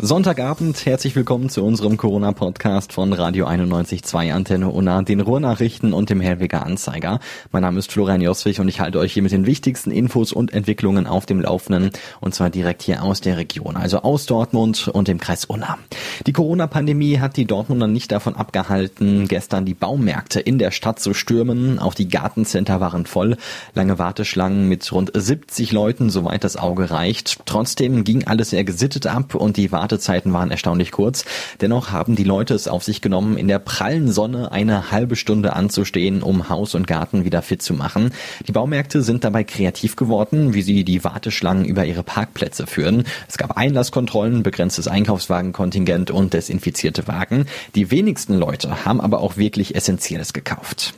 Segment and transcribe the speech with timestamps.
[0.00, 6.20] Sonntagabend, herzlich willkommen zu unserem Corona-Podcast von Radio 91.2 Antenne Unna, den Ruhrnachrichten und dem
[6.20, 7.20] Hellweger Anzeiger.
[7.52, 10.52] Mein Name ist Florian Joswig und ich halte euch hier mit den wichtigsten Infos und
[10.52, 15.06] Entwicklungen auf dem Laufenden und zwar direkt hier aus der Region, also aus Dortmund und
[15.06, 15.78] dem Kreis Unna.
[16.26, 21.14] Die Corona-Pandemie hat die Dortmunder nicht davon abgehalten, gestern die Baumärkte in der Stadt zu
[21.14, 21.78] stürmen.
[21.78, 23.36] Auch die Gartencenter waren voll.
[23.74, 27.46] Lange Warteschlangen mit rund 70 Leuten, soweit das Auge reicht.
[27.46, 31.26] Trotzdem ging alles sehr gesittet ab und die Wartezeiten waren erstaunlich kurz.
[31.60, 35.52] Dennoch haben die Leute es auf sich genommen, in der prallen Sonne eine halbe Stunde
[35.52, 38.10] anzustehen, um Haus und Garten wieder fit zu machen.
[38.48, 43.04] Die Baumärkte sind dabei kreativ geworden, wie sie die Warteschlangen über ihre Parkplätze führen.
[43.28, 47.44] Es gab Einlasskontrollen, begrenztes Einkaufswagenkontingent und desinfizierte Wagen.
[47.74, 50.94] Die wenigsten Leute haben aber auch wirklich Essentielles gekauft.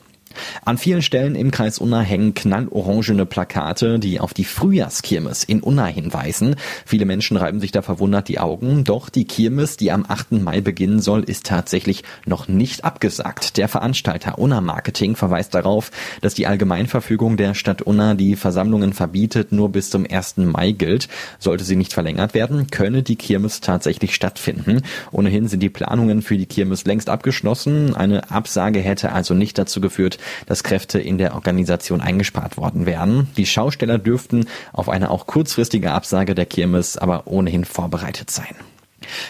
[0.64, 5.86] An vielen Stellen im Kreis Unna hängen knallorangene Plakate, die auf die Frühjahrskirmes in Unna
[5.86, 6.56] hinweisen.
[6.84, 8.84] Viele Menschen reiben sich da verwundert die Augen.
[8.84, 10.32] Doch die Kirmes, die am 8.
[10.32, 13.56] Mai beginnen soll, ist tatsächlich noch nicht abgesagt.
[13.56, 19.52] Der Veranstalter Unna Marketing verweist darauf, dass die Allgemeinverfügung der Stadt Unna die Versammlungen verbietet,
[19.52, 20.38] nur bis zum 1.
[20.38, 21.08] Mai gilt.
[21.38, 24.82] Sollte sie nicht verlängert werden, könne die Kirmes tatsächlich stattfinden.
[25.12, 27.94] Ohnehin sind die Planungen für die Kirmes längst abgeschlossen.
[27.94, 33.28] Eine Absage hätte also nicht dazu geführt, dass Kräfte in der Organisation eingespart worden wären.
[33.36, 38.54] Die Schausteller dürften auf eine auch kurzfristige Absage der Kirmes aber ohnehin vorbereitet sein.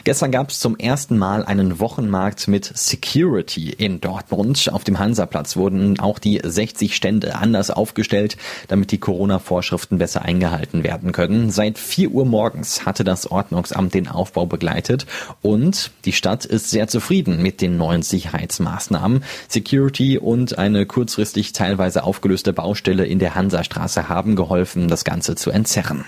[0.05, 4.71] Gestern gab es zum ersten Mal einen Wochenmarkt mit Security in Dortmund.
[4.73, 8.37] Auf dem Hansaplatz wurden auch die 60 Stände anders aufgestellt,
[8.69, 11.51] damit die Corona-Vorschriften besser eingehalten werden können.
[11.51, 15.07] Seit 4 Uhr morgens hatte das Ordnungsamt den Aufbau begleitet
[15.43, 19.25] und die Stadt ist sehr zufrieden mit den neuen Sicherheitsmaßnahmen.
[19.49, 25.51] Security und eine kurzfristig teilweise aufgelöste Baustelle in der Hansastraße haben geholfen, das Ganze zu
[25.51, 26.05] entzerren.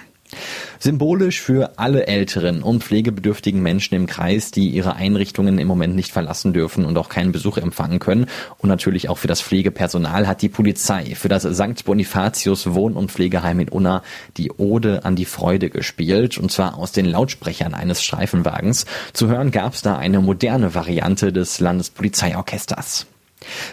[0.79, 6.13] Symbolisch für alle älteren und pflegebedürftigen Menschen im Kreis, die ihre Einrichtungen im Moment nicht
[6.13, 8.27] verlassen dürfen und auch keinen Besuch empfangen können.
[8.59, 11.85] Und natürlich auch für das Pflegepersonal hat die Polizei für das St.
[11.85, 14.03] Bonifatius Wohn- und Pflegeheim in Unna
[14.37, 16.39] die Ode an die Freude gespielt.
[16.39, 18.87] Und zwar aus den Lautsprechern eines Streifenwagens.
[19.13, 23.07] Zu hören gab es da eine moderne Variante des Landespolizeiorchesters.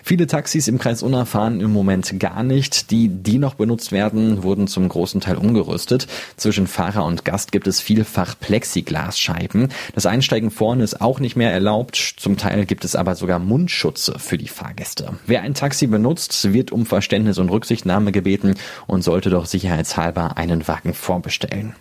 [0.04, 2.92] Viele Taxis im Kreis Unna fahren im Moment gar nicht.
[2.92, 6.08] Die, die noch benutzt werden, wurden zum großen Teil umgerüstet.
[6.38, 9.70] Zwischen Fahrer und Gast gibt es vielfach Plexiglasscheiben.
[9.94, 12.16] Das Einsteigen vorne ist auch nicht mehr erlaubt.
[12.18, 15.14] Zum Teil gibt es aber sogar Mundschutze für die Fahrgäste.
[15.26, 18.56] Wer ein Taxi benutzt, wird um Verständnis und Rücksichtnahme gebeten
[18.88, 21.76] und sollte doch sicherheitshalber einen Wagen vorbestellen.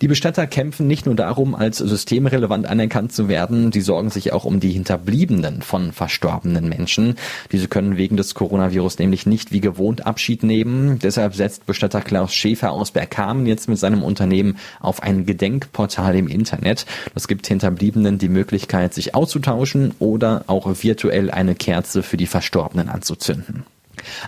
[0.00, 4.44] Die Bestatter kämpfen nicht nur darum, als systemrelevant anerkannt zu werden, sie sorgen sich auch
[4.44, 7.16] um die Hinterbliebenen von verstorbenen Menschen.
[7.50, 10.98] Diese können wegen des Coronavirus nämlich nicht wie gewohnt Abschied nehmen.
[10.98, 16.28] Deshalb setzt Bestatter Klaus Schäfer aus Bergkamen jetzt mit seinem Unternehmen auf ein Gedenkportal im
[16.28, 16.86] Internet.
[17.14, 22.88] Das gibt Hinterbliebenen die Möglichkeit, sich auszutauschen oder auch virtuell eine Kerze für die Verstorbenen
[22.88, 23.64] anzuzünden.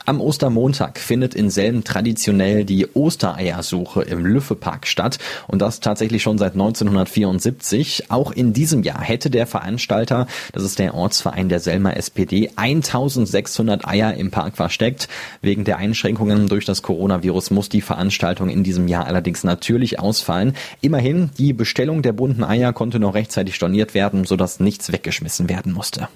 [0.07, 6.39] Am Ostermontag findet in Selm traditionell die Ostereiersuche im Lüffepark statt und das tatsächlich schon
[6.39, 8.11] seit 1974.
[8.11, 13.87] Auch in diesem Jahr hätte der Veranstalter, das ist der Ortsverein der Selmer SPD, 1600
[13.87, 15.09] Eier im Park versteckt.
[15.43, 20.55] Wegen der Einschränkungen durch das Coronavirus muss die Veranstaltung in diesem Jahr allerdings natürlich ausfallen.
[20.81, 25.73] Immerhin, die Bestellung der bunten Eier konnte noch rechtzeitig storniert werden, sodass nichts weggeschmissen werden
[25.73, 26.09] musste.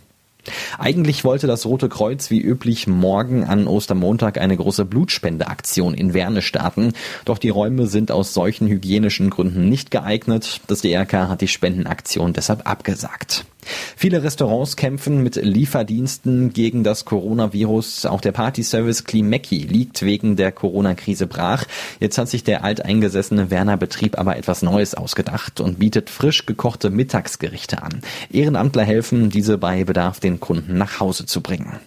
[0.79, 6.43] Eigentlich wollte das Rote Kreuz wie üblich morgen an Ostermontag eine große Blutspendeaktion in Werne
[6.43, 6.93] starten.
[7.25, 10.61] Doch die Räume sind aus solchen hygienischen Gründen nicht geeignet.
[10.67, 13.45] Das DRK hat die Spendenaktion deshalb abgesagt.
[13.97, 18.07] Viele Restaurants kämpfen mit Lieferdiensten gegen das Coronavirus.
[18.07, 21.65] Auch der Partyservice Klimecki liegt wegen der Corona-Krise brach.
[22.01, 26.91] Jetzt hat sich der alteingesessene Werner Betrieb aber etwas Neues ausgedacht und bietet frisch gekochte
[26.91, 28.01] Mittagsgerichte an.
[28.33, 31.79] Ehrenamtler helfen, diese bei Bedarf den Kunden nach Hause zu bringen.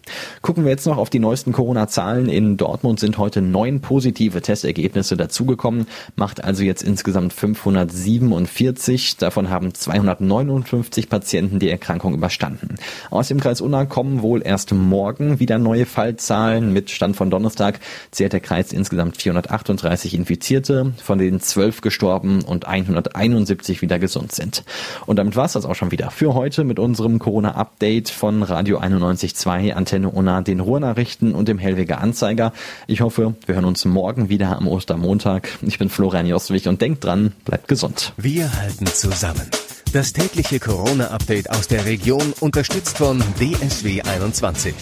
[0.41, 2.29] Gucken wir jetzt noch auf die neuesten Corona-Zahlen.
[2.29, 9.17] In Dortmund sind heute neun positive Testergebnisse dazugekommen, macht also jetzt insgesamt 547.
[9.17, 12.75] Davon haben 259 Patienten die Erkrankung überstanden.
[13.09, 16.73] Aus dem Kreis Unna kommen wohl erst morgen wieder neue Fallzahlen.
[16.73, 17.79] Mit Stand von Donnerstag
[18.11, 24.63] zählt der Kreis insgesamt 438 Infizierte, von denen 12 gestorben und 171 wieder gesund sind.
[25.05, 28.79] Und damit war es das auch schon wieder für heute mit unserem Corona-Update von Radio
[28.79, 32.53] 91.2, Antenne Unna, den Ruhrnachrichten und dem Hellweger Anzeiger.
[32.87, 35.49] Ich hoffe, wir hören uns morgen wieder am Ostermontag.
[35.61, 38.13] Ich bin Florian Joswig und denkt dran, bleibt gesund.
[38.17, 39.60] Wir halten zusammen.
[39.93, 44.73] Das tägliche Corona-Update aus der Region unterstützt von DSW 21.